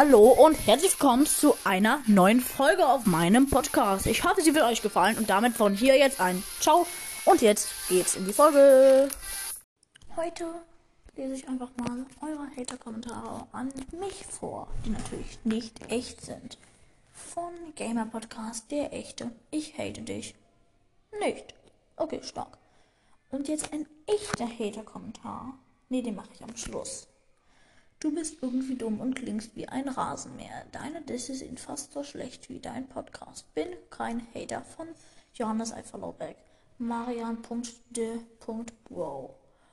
[0.00, 4.06] Hallo und herzlich willkommen zu einer neuen Folge auf meinem Podcast.
[4.06, 6.86] Ich hoffe, sie wird euch gefallen und damit von hier jetzt ein Ciao
[7.24, 9.08] und jetzt geht's in die Folge.
[10.14, 10.46] Heute
[11.16, 16.58] lese ich einfach mal eure Hater-Kommentare an mich vor, die natürlich nicht echt sind.
[17.10, 19.32] Von Gamer Podcast, der echte.
[19.50, 20.36] Ich hate dich.
[21.18, 21.54] Nicht.
[21.96, 22.56] Okay, stark.
[23.32, 25.54] Und jetzt ein echter Hater-Kommentar.
[25.88, 27.08] Ne, den mache ich am Schluss.
[28.00, 30.66] Du bist irgendwie dumm und klingst wie ein Rasenmäher.
[30.70, 33.52] Deine Disse sind fast so schlecht wie dein Podcast.
[33.54, 34.86] Bin kein Hater von
[35.34, 36.36] Johannes Eiferlaubeck.
[36.78, 39.30] Marian.de.wow.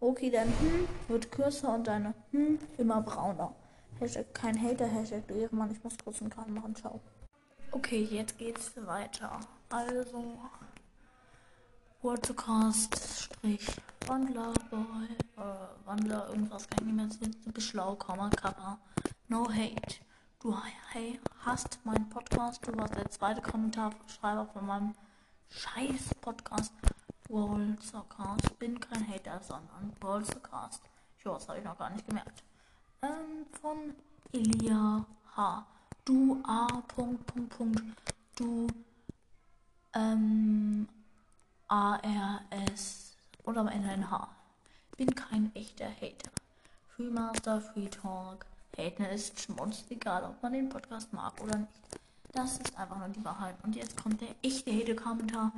[0.00, 3.54] Okay, dein Hm wird kürzer und deine Hm immer brauner.
[3.98, 5.72] Hashtag kein Hater, Hashtag du Ehrenmann.
[5.72, 6.74] Ich muss kurz einen Kahn machen.
[6.74, 7.02] Ciao.
[7.70, 9.40] Okay, jetzt geht's weiter.
[9.68, 10.38] Also,
[12.02, 12.94] Wordcast,
[13.24, 13.66] Strich,
[14.06, 15.08] Wandler, Boy,
[15.38, 17.36] äh, Wandler, irgendwas kann ich nicht mehr sehen.
[17.44, 18.78] Du bist schlau, Komma, Kappa.
[19.28, 19.96] No hate.
[20.40, 20.56] Du
[20.92, 22.66] hey, hast meinen Podcast.
[22.66, 24.94] Du warst der zweite Kommentarschreiber von meinem
[25.48, 26.72] scheiß Podcast.
[27.28, 28.58] Worldcast.
[28.58, 30.82] Bin kein Hater, sondern Worldcast.
[31.24, 32.44] Jo, das habe ich noch gar nicht gemerkt.
[33.02, 33.94] Ähm, von
[34.32, 35.66] Elia H.
[36.04, 36.66] Du A.
[36.88, 37.82] Punkt, Punkt, Punkt.
[38.36, 38.68] Du
[39.94, 40.65] ähm,
[41.68, 44.28] A-R-S oder am Ende ein H.
[44.96, 46.30] Bin kein echter Hater.
[46.94, 48.46] Freemaster, Free Talk.
[48.76, 51.72] Haten ist schmunz, egal ob man den Podcast mag oder nicht.
[52.32, 53.56] Das ist einfach nur die Wahrheit.
[53.62, 55.52] Und jetzt kommt der echte Hate-Kommentar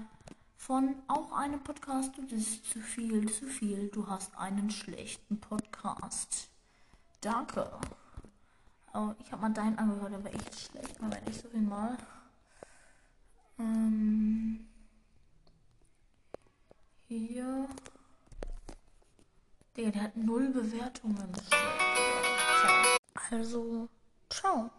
[0.57, 2.13] von auch einem Podcast.
[2.17, 3.89] Das ist zu viel, zu viel.
[3.89, 6.49] Du hast einen schlechten Podcast.
[7.21, 7.71] Danke.
[8.95, 11.01] Oh, ich habe mal deinen angehört, war echt schlecht.
[11.01, 11.97] Man werde ich so viel mal.
[13.59, 14.69] Ähm.
[17.09, 17.69] Hier.
[19.79, 21.33] Digga, der hat null Bewertungen.
[23.31, 23.89] Also,
[24.29, 24.71] ciao.